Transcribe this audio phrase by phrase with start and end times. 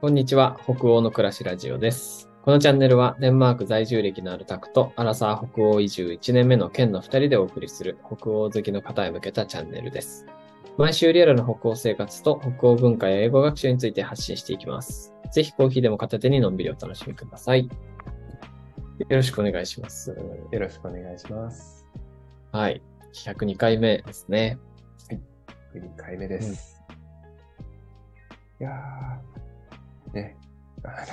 [0.00, 0.58] こんにちは。
[0.64, 2.30] 北欧の暮らしラジオです。
[2.40, 10.24] このチャンネルはデンマーク在住歴のあるタクとアラサー北欧移住1年目の県の2人でお送りする北欧好きの方へ向けたチャンネルです。
[10.78, 15.12] 毎週リアルな北欧生活と北欧文化や英語学習について発信していきます。
[15.32, 17.66] ぜひコーヒーでも片手にのんびりお楽しみください。
[17.66, 17.70] よ
[19.10, 20.16] ろしくお願いします。
[20.50, 21.86] よろしくお願いします。
[22.52, 22.80] はい。
[23.12, 24.58] 102回目ですね。
[25.74, 26.82] 2回目です。
[28.58, 29.39] いやー、
[30.12, 30.36] ね、
[30.82, 31.06] あ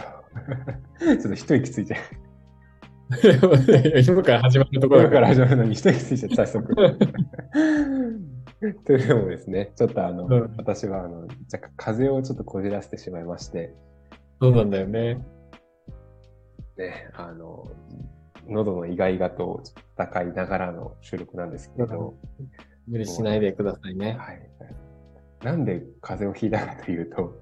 [1.07, 1.99] の、 ちょっと一息ついちゃう。
[4.05, 6.75] 今から始まるところ今から始まるのに一息ついちゃった、早速。
[8.85, 11.21] というのもですね、ちょっとあの、うん私はあの、
[11.51, 13.73] 若干風邪をちょっとこじらせてしまいまして、
[14.41, 15.25] そうなんだよね。
[16.77, 17.65] ね、あの、
[18.47, 19.61] 喉のイガイガと
[19.97, 22.15] 戦いながらの収録なんですけれど、
[22.87, 24.17] 無理しないでくださいね。
[24.19, 24.49] はい。
[25.43, 27.39] なんで風邪をひいたかというと、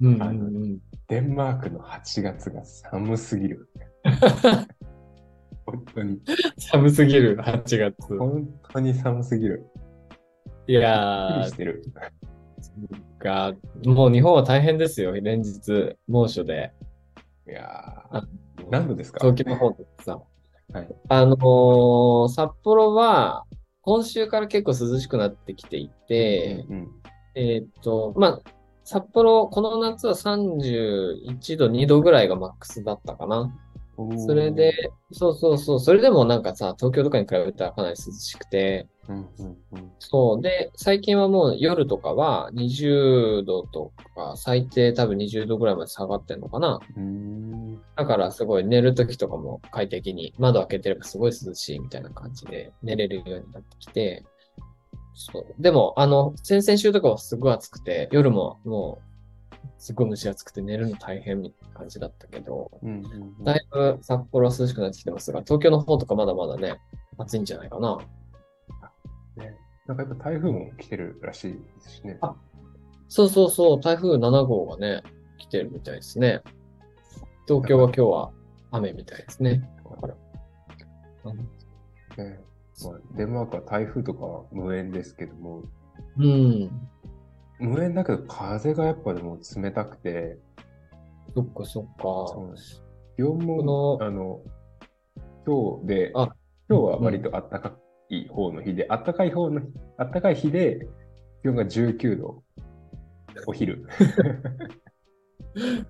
[0.00, 0.78] うんうんうん。
[1.08, 3.68] デンマークの8月が寒すぎる。
[5.66, 6.20] 本当に、
[6.58, 8.18] 寒すぎる、8月。
[8.18, 9.66] 本当に寒すぎる。
[10.68, 11.82] いやーりし、てる。
[13.18, 16.72] が、もう日本は大変ですよ、連日、猛暑で。
[17.48, 19.20] いやあー、何度ですか？
[19.20, 20.20] 東京の方とかさ。
[20.72, 20.88] はい。
[21.08, 23.44] あのー札幌は、
[23.82, 26.88] 今週から結構涼しくなってきていて、うん
[27.36, 28.50] えーっと、まあ、
[28.86, 33.52] 札幌、この夏は31度、2度ぐらいがマックスだったかな。
[33.98, 40.40] うん、それで、そうそうそう、それでもなんかさ、東京とかに比べたらかなり涼しくて、うんうんうん、そう。
[40.40, 46.78] で、最近はもう夜とかは20度とか、最低多分20度ぐらいまで下がってんのかな。
[47.96, 54.24] だからすごい寝るときとかも快適に、窓開けてればすごい涼しいみたいな感じで寝れるようになってきて、
[55.16, 55.46] そう。
[55.58, 59.00] でも、あの、先々週とかはすごい暑くて、夜もも
[59.50, 66.76] う、すごい蒸し暑くて寝るの大変みたいな感じだったけど、うんうんうんだいぶ札幌は涼しくなってきてますが、東京の方とかまだまだね、
[67.16, 67.98] 暑いんじゃないかな。
[69.36, 69.56] ね、
[69.86, 72.18] なんかやっぱ台風も来てるらしいですしね。
[72.20, 72.34] あ
[73.08, 75.02] そうそうそう、台風7号がね、
[75.38, 76.42] 来てるみたいですね。
[77.48, 78.32] 東京は今日は
[78.70, 79.66] 雨みたいですね。
[79.90, 80.14] だから。
[81.24, 81.38] うん
[82.18, 82.40] ね
[82.84, 85.62] まあ、デンマークは台風とかは無縁ですけども、
[86.18, 86.70] うん。
[87.58, 90.38] 無縁だけど風がやっぱでも冷たくて、
[91.34, 92.02] そっかそっか。
[92.02, 92.82] そうです
[93.16, 94.42] 気温もあの、
[95.46, 96.34] 今日で、あ
[96.68, 97.76] 今日は割と暖か
[98.10, 99.66] い方の日で、暖かい方の日、
[99.98, 100.86] 暖かい日で、
[101.42, 102.42] 気温が19度、
[103.46, 103.86] お昼、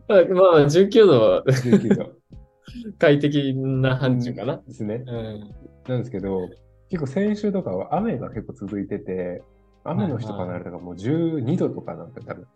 [0.09, 0.21] まあ、
[0.67, 2.13] 19度は19度
[2.99, 4.63] 快適な範疇かな。
[4.67, 5.03] ですね。
[5.07, 5.51] うん。
[5.89, 6.49] なんですけど、
[6.91, 9.43] 結構先週とかは雨が結構続いてて、
[9.85, 12.47] 雨の日とかになるとかもう12度とかなんて多分、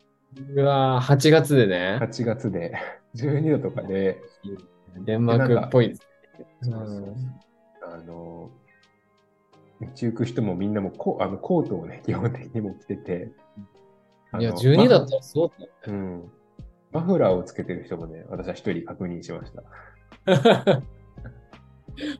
[0.54, 1.98] うわー8月でね。
[2.00, 2.74] 8月で
[3.16, 4.22] 12度とかで、
[5.04, 6.02] デンマークっぽいです。
[6.62, 7.14] そうそうそう
[7.92, 8.50] あの、
[9.80, 13.32] 道行く人もみんなもコあのコートをね、 基本的にも着てて、
[14.38, 15.72] いや、あの12だったらそうだよ。
[15.88, 16.30] うん。
[16.92, 19.62] マフラーをつけてる人もね、私は一人確認しました。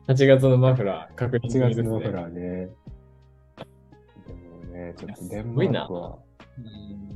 [0.07, 2.41] 8月のマフラー、確認1済みですね月のマフラーね。
[2.41, 6.19] でもね、ちょっとデンマークは、
[6.57, 7.11] うん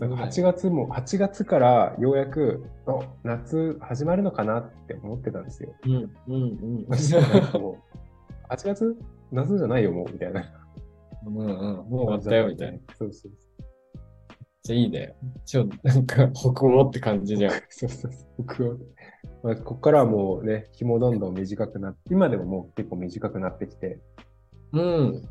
[0.00, 5.74] なんか8月も、8月からようやく、お夏始まるのかなって思ってたんですよ。
[5.84, 6.96] うん、うん、うん。
[6.96, 7.82] そしたらなんかも
[8.50, 8.96] う、8月
[9.32, 10.44] 夏じゃないよ、もう、みたいな。
[11.26, 12.78] うんうん、もう終わったよ、みたいな。。
[12.96, 13.32] そうそう
[14.68, 15.14] じゃあいいね。
[15.46, 17.52] ちょ、なんか、北欧って感じじゃん。
[17.52, 17.62] そう。
[17.70, 18.28] そうそうそう。
[18.36, 18.76] 僕は、
[19.42, 23.98] まあ、ここからはもうね、日もどんどん短くなって、今でももう結構短くなってきて、
[24.72, 25.22] うん。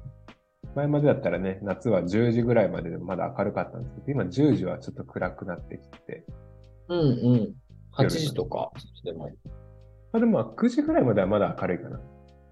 [0.73, 6.25] 前までだったらね、夏は10時ぐらいまででもまだ明るかったんですけど、今10時はちょっと暗くなってきて、
[6.89, 7.03] うん、う
[7.35, 7.53] ん。
[7.95, 8.71] 8時とか、
[9.03, 9.29] でも。
[10.13, 11.99] まあでもまあ9時ぐらいまではまだ明るいかな。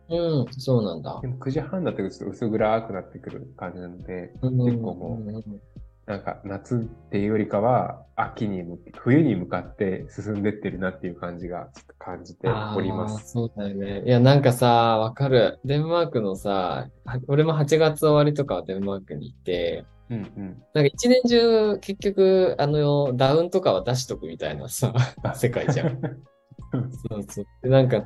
[0.09, 1.27] うん、そうなんだで。
[1.27, 5.61] も9時半になってくるとちょっと薄暗くなってくる感じなので、結結構もううん
[6.05, 6.79] なんか夏っ
[7.09, 8.63] ていうよりかは秋に
[8.95, 13.31] 冬に向かって進んでってるなっていう感じがちょっと感じております。
[13.31, 14.03] そうだよね。
[14.05, 15.59] いや、なんかさ、わかる。
[15.65, 20.63] デンマークのさ、は俺も8月終わりとかはデンマークに行って、うんうん。
[20.73, 24.93] なんか一年中結局、あの、ダウンとかは出しとくみたいなさ、
[25.33, 25.99] 世界じゃん。
[27.09, 27.45] そうそう。
[27.63, 28.05] で、なんか、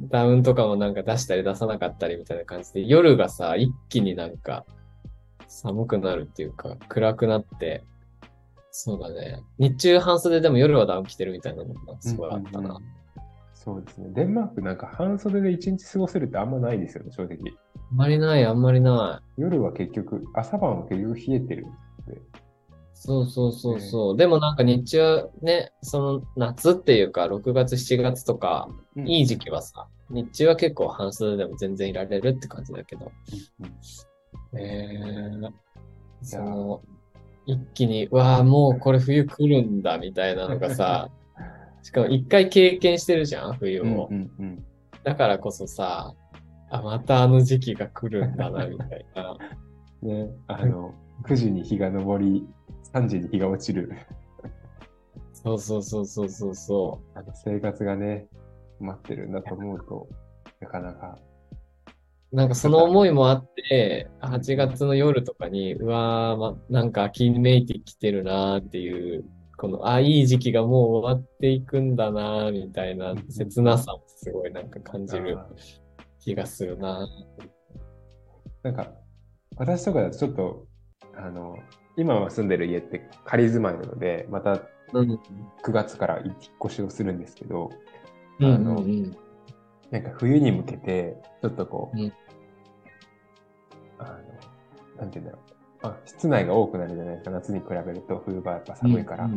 [0.00, 4.64] ダウンとかもなんか出したり出さなかったりみたいな感じで、夜がさ、一気になんか
[5.50, 7.84] 寒くなるっていうか、暗くなって、
[8.70, 9.42] そうだね。
[9.58, 12.58] 日中半袖でも夜はダウン着てるみたいなのがすごいあったな。
[12.60, 13.00] うんうんうん
[13.62, 14.08] そうですね。
[14.14, 17.36] デンマークなんか半袖で一日過ごせるってあんまないですよね、正直。
[17.90, 21.66] あんまりない、あんまりな夜は結局、朝晩は結局冷えてる。
[22.94, 24.16] そうそうそうそう。
[24.16, 33.12] でもなんか日中はね、その夏っていうか、6月、7月とか、うんいい時期はさ、日中は結構半袖でも全然いられるって感じだけど、
[33.60, 33.70] うん
[34.54, 35.52] えー、
[36.22, 36.82] その、
[37.46, 41.10] 一気に、うわあ、もうこれ冬来るんだ、みたいなのがさ、
[41.82, 44.08] しかも一回経験してるじゃん、冬を。
[44.10, 44.64] うんうん
[45.02, 46.14] だからこそさ、
[46.68, 49.36] あ、またあの時期が来るんだな、みたいな。
[50.02, 52.46] う んね、あの、9時に日が昇り、
[52.92, 53.90] 3時に日が落ちる、
[55.32, 58.26] そうそうそうそうそうそあの生活がね、
[58.78, 60.08] 待ってるんだと思うと、
[60.60, 61.18] なかなか。
[62.32, 62.36] う。
[62.36, 69.24] なんかその思いもあって、8月の夜とかに、うわー、ま、なんか秋めいてきてるなーっていう、
[69.56, 75.46] この、あ、いい時期がもう終わっていくんだなーみたいな切なさもすごいなんか感じるあ
[76.20, 77.06] 気がするな。
[78.62, 78.92] なんか、
[79.56, 80.66] 私とかだとちょっと、
[81.16, 81.56] あの、
[81.96, 84.62] 今は住んでる家って仮住まいなので、また
[84.92, 85.20] うん。
[85.62, 86.34] 9月から引っ
[86.64, 87.70] 越しをするんですけど、
[88.40, 89.16] うんあのうんうん。
[89.90, 92.12] なんか冬に向けて、ちょっとこう、うん
[93.98, 94.10] あの、
[94.98, 95.50] なんて言うんだろう。
[95.82, 97.30] あ、室内が多くなるじゃないですか。
[97.30, 99.28] 夏に比べると冬場はやっぱ寒いから。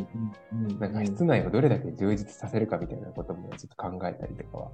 [0.80, 4.72] なんか室内をどれだけ充実させるかみたいなこともちょっと考えたりとかは。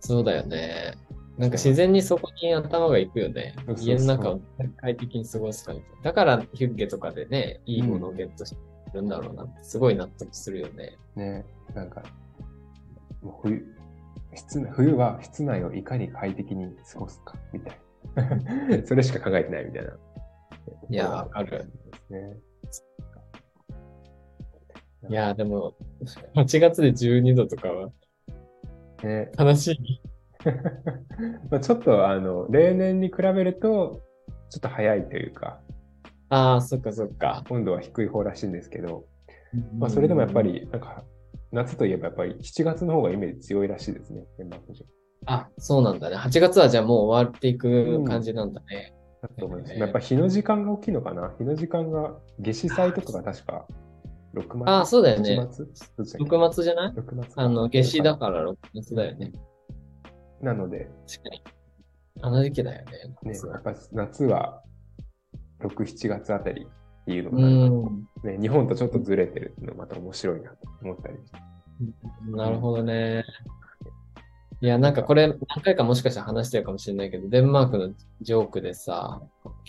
[0.00, 0.94] そうだよね。
[1.38, 4.40] なんか自然にそこに頭が行くよねう家の中を
[4.76, 6.02] 快適に過ごすかみたいな。
[6.02, 8.56] だからヒュッゲとかでね、いいものをゲットして
[8.92, 10.98] るんだろうなって、すごい納得するよね。
[11.16, 11.44] ね、
[11.74, 12.02] なんか、
[13.22, 13.74] もう冬、
[14.34, 17.78] 室内冬は室内をいかに快適に過ごすかみたい
[18.78, 18.82] な。
[18.86, 19.90] それしか考えてないみたいな。
[20.88, 21.64] いや、わかる。
[22.10, 22.36] ね。
[25.08, 25.74] いや、でも、
[26.34, 27.90] 8月で12度とかは
[29.02, 30.00] ね悲しい。
[31.50, 34.02] まあちょっとあの例年に比べると
[34.50, 35.58] ちょっと早いというか
[36.28, 37.44] ああ、そっかそっか。
[37.50, 39.04] 温度は低い方らしいんですけど、
[39.78, 41.04] まあ、それでもやっぱりなんか
[41.54, 44.84] 夏といえばやっぱり7月の方がイメージ強いらしいですねデンマーク人
[45.26, 46.16] あ、そうなんだね。
[46.16, 48.92] 8月はじゃあもう終わっていく感じなんだね。
[49.22, 53.66] だと思います、へえやっぱ日の時間が大きいのかな日の時間が夏至祭とかが確か
[54.34, 55.30] 6月ああ、そうだよね。
[55.30, 55.58] 7月
[55.96, 59.32] どっちだっけ6月じゃない？6月かあの、夏至だから6月だよね。
[60.42, 61.42] なので、確かに。
[62.20, 62.92] あの時期だよね。
[63.22, 64.62] ね、やっぱ夏は
[65.60, 66.66] 6、7月あたり
[67.04, 67.82] っていうの
[68.22, 68.30] が。
[68.30, 71.38] ね、日本とちょっとずれてるっていうのがまた面白いなと思ったりして。
[72.30, 73.24] なるほどね。
[74.60, 77.92] いや、なんかこれ何回かもしかしたら話してるかもしれないけど、デンマークの
[78.22, 79.20] ジョークでさ、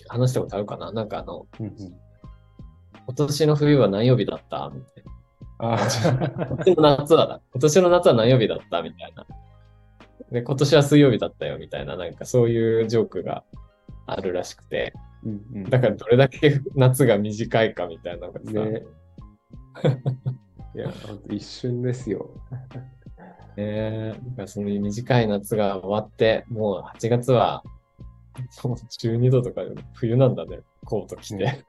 [0.08, 0.92] 話したことあるかな？
[0.94, 1.76] なんかあの、うんうん
[3.08, 4.72] 今年の冬は何曜日だった？
[4.74, 5.04] みたい
[5.60, 6.46] あな。
[6.48, 7.14] 今年の夏。
[7.14, 8.82] 今年の夏は何曜日だった？
[8.82, 9.28] みたいな。
[10.32, 13.44] で、今年は水曜日だったよみたいな、なんかそういうジョークが
[14.06, 14.94] あるらしくて、
[15.24, 18.84] うんうんだからどれだけ夏が短いかみたいなのがさ、ね。
[20.75, 20.94] いや、
[21.30, 22.30] 一瞬ですよ。
[23.57, 27.63] ねえ、だからその短い夏が終わって、もう8月は、
[28.63, 31.63] もう12度とかで冬なんだね、コート着て。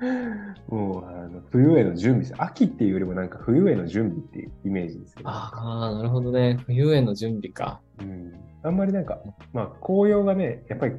[0.00, 2.34] ね もうあの冬への準備です。
[2.38, 5.22] 秋っていうよりもなんか冬への準備っていうイメージですよ、ね。
[5.26, 6.58] ああ、なるほどね。
[6.66, 7.80] 冬への準備か。
[8.00, 9.20] うん、あんまりなんか、
[9.52, 10.94] まあ紅葉がね、やっぱり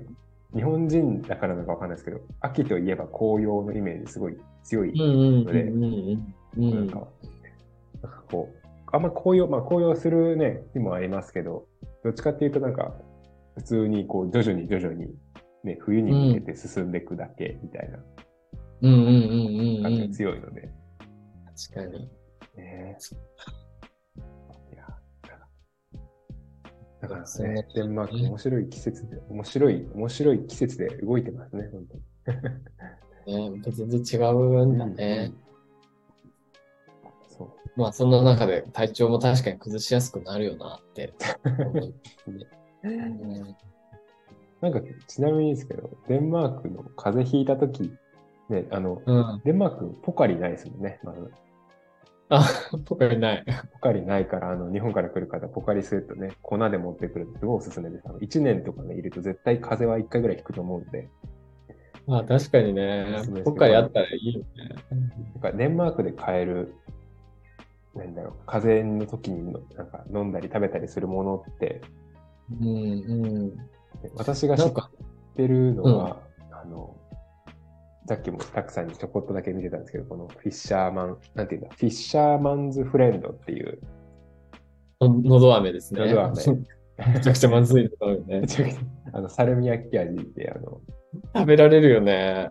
[0.54, 4.92] 日本人だからなのかわかんないですけど、秋といえば紅葉のイメージすごい強い。
[4.92, 6.24] うんうんうん
[6.57, 6.76] うんうん。
[6.76, 7.07] なんか、
[8.02, 11.68] なんかこう、あんま紅葉、まあ紅葉するね、日もありますけど、
[12.04, 12.94] どっちかっていうとなんか、
[13.56, 15.14] 普通にこう徐々に徐々に
[15.64, 18.04] ね、冬に向けて進んでいくだけみたいなうん
[18.81, 20.12] 感じがうん。
[20.12, 20.69] 強いので、
[21.69, 22.09] 確かに。
[22.56, 22.98] ね
[24.71, 24.88] いや、
[27.02, 31.98] だからそうね、デンマーク面白い季節で、面白い、面白い季節で動いてますね、本当
[33.31, 33.52] に。
[33.62, 35.31] ね、全然違うんだね。
[37.28, 41.14] そまあそんな中で体調も確かに崩しやすくなるよなって
[41.45, 41.94] 思う。
[42.28, 42.40] う。
[42.83, 43.56] うん
[44.62, 47.94] なんか、ちなみにですけど、デンマークの風邪ひいたとき、
[48.50, 49.42] ね、あの、うん。
[49.44, 51.32] デンマークポカリないですもんね、まず。
[52.30, 52.46] あ、
[52.86, 53.46] ポカリない。
[53.74, 58.04] ポカリないから、あの、日本から来る方、ポカリスエットね、粉で持ってくるのすごいおすすめです。
[58.08, 61.10] あの、1年とかね、いると絶対風邪は1回ぐらい引くと思うんで、
[62.10, 63.06] まあ確かにね
[63.46, 64.46] ポカリあったらいいよね。
[65.36, 66.74] なんかデンマークで買える、
[67.96, 71.82] なんだろう、風邪の時にのなんか飲んだり食べたりするものって、
[72.60, 72.70] うんう
[73.48, 73.58] ん。
[74.16, 74.74] 私が知っ
[75.36, 76.18] てるのは、
[76.52, 76.96] あの、
[78.09, 83.80] さっきもたくさんにちょこっとだけ見てたんですけど、このフィッシャーマン、なんていうんだ、フィッシャーマンズフレンドっていう、
[84.99, 86.07] ののど飴ですね。
[86.07, 86.33] のど飴
[87.13, 88.47] めちゃくちゃまずいのだよね。
[89.13, 90.81] あの、サルミヤッキ味って、あの、
[91.35, 92.49] 食べられるよね。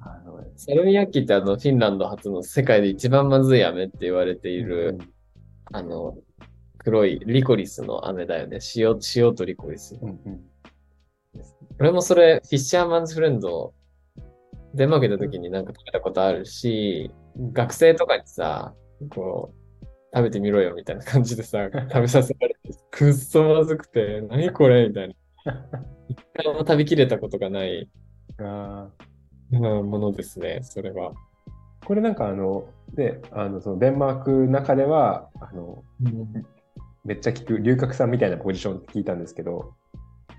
[0.00, 4.98] あのサルミヤッキってあの、フィンランド初の世界で一番まずい飴って言われている、
[5.72, 6.18] あの、
[6.76, 8.58] 黒いリコリスの飴だよね。
[8.76, 9.98] 塩、塩とリコリス。
[10.02, 10.44] うんうん
[11.80, 13.74] 俺もそれ、フィッシャーマンズフレンド、
[14.74, 18.74] デンマーク行った時になんか食べたことあるし、うん学生とかにさ、
[19.10, 19.52] こ
[19.82, 25.14] う、食べてみろよみたいな感じでさ、 食べさせられて、くっそまずくて、何これみたいな。
[26.08, 27.88] 一回も食べきれたことがない、
[28.38, 28.88] あ
[29.52, 31.10] うんものですね、それは。
[31.10, 31.14] ー
[31.86, 35.82] これなんかあの、で、あの、そのデンマークの中では、あの、
[37.04, 39.74] めっちゃ聞く、龍角さんみたいなポジションって聞いたんですけど、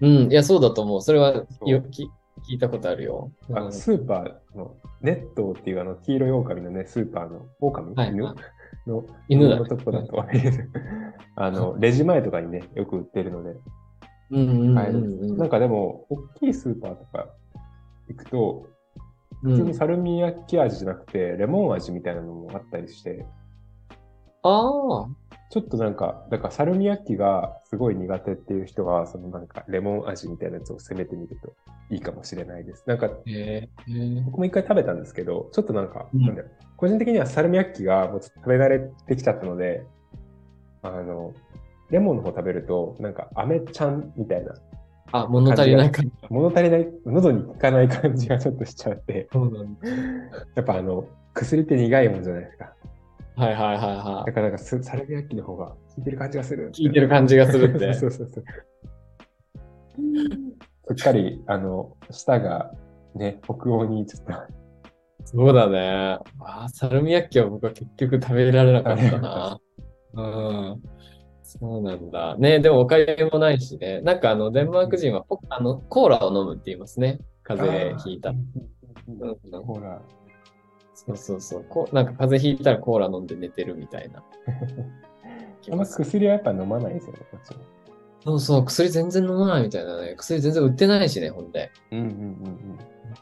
[0.01, 1.01] うん、いや、そうだと思う。
[1.01, 2.09] それはよき
[2.49, 3.31] 聞いたことあるよ。
[3.49, 3.57] うん。
[3.57, 8.11] あスーパーのネットっていうあの黄色い狼のね、スーパーの狼、犬はい。
[8.11, 8.35] はい
[8.87, 9.57] の犬だ。
[9.57, 10.23] のとこだと、
[11.35, 13.55] あの、レジ前とかにね、よく売ってるので、
[14.29, 17.29] なんかでも、大きいスーパーとか
[18.07, 18.67] 行くと、
[19.43, 19.73] う普通にん。
[19.73, 23.25] サルミヤッキ味じゃなくて、レモン味みたいなのもあったりして、
[24.43, 25.07] ああ、
[25.49, 31.55] ちょっとなんか、だからサルミヤッキがすごい苦手っていう人は、そのなんかレモン味みたいなやつを攻めてみると
[31.89, 32.83] いいかもしれないです。
[32.87, 33.35] なんか、へえ。
[33.35, 39.85] へえ僕も一回食べたんですけど、ちょっとなんか、うんなんだろう個人的にはサルミヤッキがもうちょっと食べ慣れてきちゃったので、
[40.81, 41.33] あの、
[41.89, 44.53] レモンの方食べると、なんか、飴ちゃんみたいな、
[45.11, 46.11] あ、物足りない感じ。
[46.29, 49.87] 物足りない、喉に効かない感じがちょっとしちゃって、そうなんだ。
[50.55, 52.73] やっぱあの、薬って苦いもんじゃないですか。
[53.35, 56.71] はいはいはいはだからなんかス、サルミヤッキの方が効いてる感じがする。
[56.73, 56.85] い。
[56.85, 57.93] 聞いてる感じがするって。
[57.93, 58.43] そうそうそう。
[60.87, 62.71] すっかり、あの、舌が
[63.13, 64.33] ね、北欧にちょっと、
[65.25, 66.19] そうだね。
[66.39, 69.59] あーサルミヤッキは僕は結局食べられなかったな。
[70.13, 70.81] うん。
[71.41, 72.37] そうなんだ。
[72.37, 74.01] ね、でもおかゆもないしね。
[74.01, 77.19] なんかあの、デンマーク人はポあのコーラを飲むって言いますね。
[77.43, 78.33] 風邪ひいたう。
[78.33, 78.45] ん
[79.07, 80.01] うんうんほら、
[80.95, 81.65] そうそうそう。
[81.67, 84.23] こうなんか風邪ひいたらコーラ飲んで寝てるみたいな。
[85.71, 87.63] あんま薬はやっぱ飲まないですよね、こっちも。
[88.23, 90.15] そうそう、薬全然飲まないみたいなね。
[90.15, 91.71] 薬全然売ってないしね、ほんで。
[91.91, 92.09] うんうんうん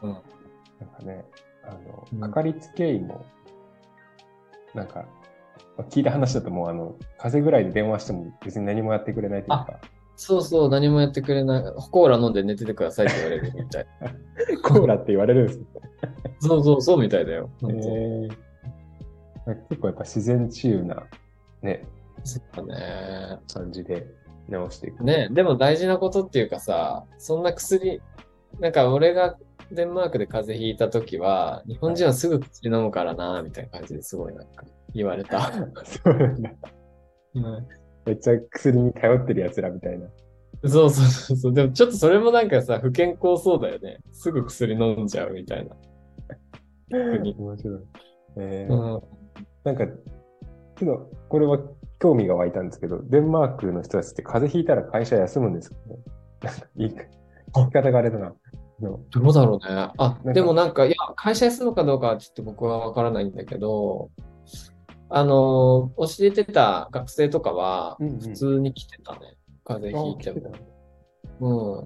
[0.02, 0.10] うん。
[0.10, 0.12] うん。
[0.12, 1.24] なんかね、
[1.64, 1.76] あ
[2.12, 3.24] うんの、かかりつけ医も、
[4.74, 5.06] なんか、
[5.76, 9.80] まあ聞いた話だともう、あの、風邪ぐらいで電話しても別に何もやってくれないというか、
[10.16, 11.62] そうそう、何もやってくれない。
[11.90, 13.86] コーラ飲んで寝ててくださいって言われるみたい。
[14.62, 15.64] コーラって言われるんですよ。
[16.40, 17.50] そうそう、そうみたいだよ。
[17.62, 18.44] えー
[19.68, 21.06] 結構やっぱ自然治癒な、
[21.62, 21.86] ね、
[22.22, 23.38] そうだね。
[23.52, 24.06] 感じで
[24.48, 25.04] 直していく。
[25.04, 28.00] ね、でも大事なことっていうかさ、そんな薬、
[28.60, 29.36] なんか俺が
[29.70, 35.52] デンマークで風邪ひいた時は、日本人はすぐ薬飲むからな、みたいな感じですごいなんか言われた。
[35.84, 36.50] そうなんだ。
[37.34, 40.08] うんめっちゃ薬に頼ってる奴らみたいな。
[40.66, 41.52] そうそうそうそう。
[41.52, 43.98] でもちょっとそれもなんかさ、不健康そうだよね。
[44.12, 45.76] すぐ薬飲んじゃうみたいな。
[46.90, 47.80] 面白い。
[48.38, 49.02] えーうん。
[49.64, 51.58] なんか、ちょっと、これは
[51.98, 55.96] 興味が湧いたんですけど、デンマークの人たちって風邪ひいたら会社休むんですかね？
[56.42, 57.04] なんかいいか、
[57.54, 58.34] 聞き方があれだな。
[58.80, 59.92] のどうだろうね。
[59.98, 64.10] あでもなんか、いや、会社休むかどうかはちょっと僕はわからないんだけど、
[65.10, 69.36] あの、教えてた学生とかは、うんうん普通に来てたね。
[69.64, 70.32] 風邪ひいて
[71.40, 71.84] も。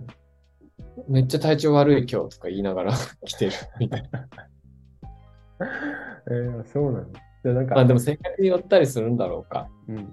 [1.07, 1.13] うん。
[1.13, 2.93] めっちゃ体調悪い今日とか言いながら
[3.25, 4.29] 来てるみたいな。
[6.31, 7.21] えー、そうなんだ。
[7.45, 9.69] じなんか、まあでも性格によったりするんだろうか。
[9.89, 10.05] うんうん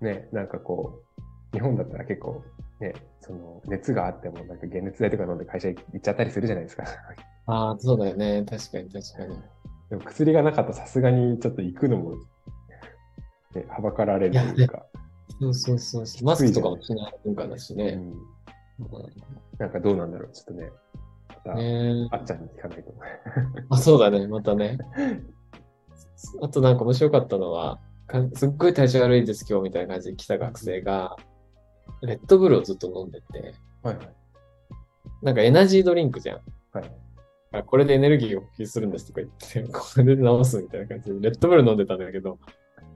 [0.00, 0.06] うん。
[0.06, 1.02] ね、なんかこ
[1.52, 2.42] う、日本だったら結構、
[2.80, 6.84] ね、その、熱があっても、なんか解熱剤とか飲んで会社行っちゃったりするじゃないですか。
[7.46, 8.44] ああ、そうだよね。
[8.48, 9.38] 確かに確かに。
[9.92, 12.16] でも薬がなかったらさすがにちょっと行くのも、
[13.54, 14.86] ね、はばかられるというか、
[15.38, 16.24] そうそうそうそう。
[16.24, 18.00] マスクとかもしない文化だしね。
[18.78, 18.88] うん、
[19.58, 20.32] なんかどうなんだろう。
[20.32, 20.70] ちょっとね、
[21.28, 22.94] また、ねあっちゃんに聞かないと。
[23.68, 24.26] あ、そうだね。
[24.28, 24.78] またね。
[26.40, 31.18] あとなんか面白かったのは、かすっごい体調悪いです今日みたいな感じで来た学生が、
[32.00, 34.08] レッドブルをずっと飲んでて、はいはい。
[35.20, 36.40] なんかエナジードリンクじゃん。
[36.72, 37.01] はい。
[37.52, 42.38] あこれでエネルギーを補給するんですとか言って、これで治すみたいな感じで、レッドブル飲んでたんだけど、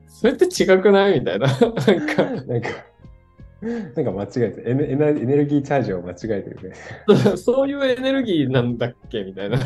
[0.09, 1.47] それって違くないみたいな。
[1.49, 2.69] なんか、 なんか、
[3.95, 6.75] なんか間違えてエネエネエネルギーチャージを間違えてるね。
[7.37, 9.59] そういうエネルギーなんだっけみたいな。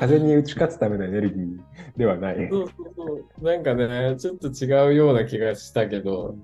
[0.00, 1.58] 風に打ち勝つためのエネルギー
[1.96, 2.48] ではない。
[2.50, 3.44] そうそうそう。
[3.44, 6.36] なんかね、ちょっと違うような気がしたけど、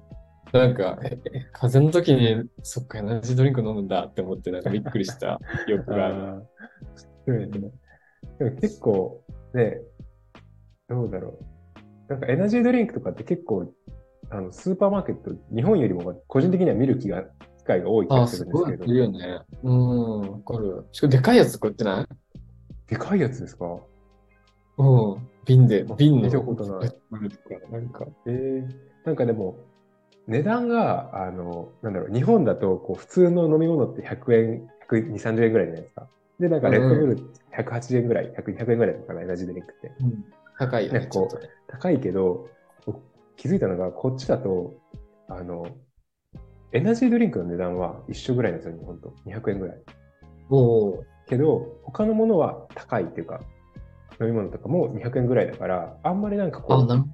[0.59, 6.47] なんか、ええ風邪の時に、そっか、エナジードリンク飲むんだって思って、なんかびっくりした 記憶がある。
[7.27, 7.59] そうやね
[8.39, 9.23] でも結構、
[9.55, 9.81] ね、
[10.89, 11.39] どうだろ
[12.09, 12.13] う。
[12.13, 13.73] なんかエナジードリンクとかって結構、
[14.31, 17.25] あの、スーパーマーケット、日本よりも個人的には見る気が、
[17.59, 19.41] 機会が多い気あ、がするんですけどすごいよね。
[19.63, 20.87] うん、わかる。
[20.93, 22.07] しかもでかいやつとか売ってない？
[22.89, 23.81] でかいやつですか？
[24.79, 25.29] うん。
[25.47, 26.23] 瓶で、瓶の。
[26.23, 26.93] 見たことない。
[27.71, 28.69] なんか、えー、
[29.05, 29.57] なんかでも、
[30.27, 36.09] 値段が、あの、なんだろう、日本だと、こう、普通の飲み物って100円、120、30円ぐらいじゃないですか。
[36.41, 37.17] で、なんか、レッドブル
[37.53, 39.93] 180円ぐらい、100、200円ぐらいとかな、エナジードリンクって。
[40.01, 40.25] うん
[40.59, 42.49] 高いよね、ねこうちょっとね高いけど、
[43.37, 44.75] 気づいたのが、こっちだと、
[45.29, 45.67] あの、
[46.73, 49.13] エナジードリンクの値段は一緒ぐらいなんですよ、日本と。
[49.27, 49.83] 200円ぐらい。
[50.49, 53.41] おーけど、他のものは高いっていうか、
[54.21, 57.05] 飲み物とかも200円ぐらいだから、あんまりなんかこあ、う、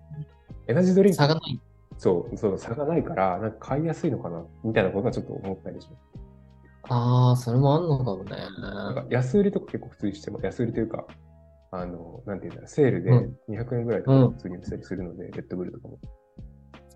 [0.68, 1.60] エナジードリンク差がない。
[1.98, 6.22] そう、そう、差がないから、なんか買いやすいのかな、みたいなことはちょっと思ったりします。
[6.88, 8.36] ああ、それもあんのかもね。
[8.60, 10.46] なんか安売りとか結構普通にしてます。
[10.46, 11.06] 安売りというか、
[11.70, 15.98] あの、なんていうんだろう、セールでうん200円ぐらいとか普通に売ったりするので、レッドブルとかも。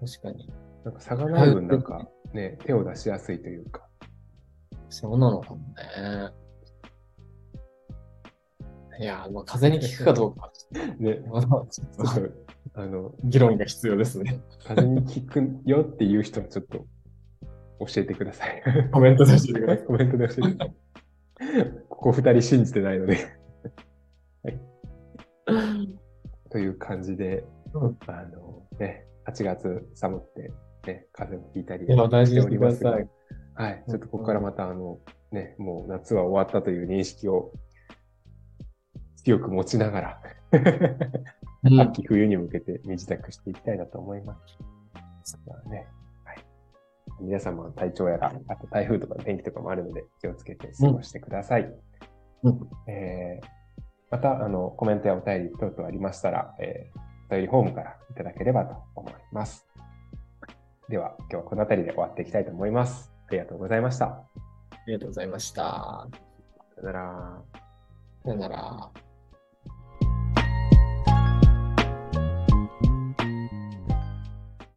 [0.00, 0.50] 確かに。
[0.84, 3.86] なんか差がない分、なんかね、手を出しやすいというか。
[4.88, 6.32] そうなのかもね。
[8.98, 10.50] いや、まあ、風邪に効くかどうか。
[10.98, 14.40] ね、まだちょっとと、あの、議論が必要ですね。
[14.64, 16.86] 風邪に効くよっていう人はちょっと
[17.80, 18.62] 教えてください。
[18.92, 19.84] コメントで教えてください。
[19.86, 20.74] コメントで教えてください。
[21.88, 23.16] ここ二人信じてないので。
[24.42, 24.60] はい。
[26.50, 27.44] という感じで、
[27.74, 30.52] うんあのね、8月寒くて、
[30.86, 32.98] ね、風邪もひいたりしておりますが
[33.54, 33.84] はい。
[33.88, 34.98] ちょっとここからまた、あの、
[35.32, 37.52] ね、もう夏は終わったという認識を
[39.26, 40.20] 強く持ちながら、
[40.52, 44.36] うん秋冬に向けて身支度していきたいなと思いま
[45.24, 45.36] す。
[45.48, 45.88] まあね
[46.24, 46.36] はい、
[47.20, 51.62] 皆様の体調やら、あと台風とか天気とかもあるので気をつけて過ごしてください。
[52.44, 53.46] うんえー
[54.08, 59.66] またあのコメントやお便り等々ありましたら、えーお便りフォームからいただければと思います。
[60.88, 63.12] では今日はこの辺りで終わっていきたいと思います。
[63.26, 64.06] ありがとうございました。
[64.06, 64.24] あ
[64.86, 65.62] りがとうございました。
[65.62, 66.08] さ
[66.76, 67.42] よなら。
[68.22, 69.05] さよなら。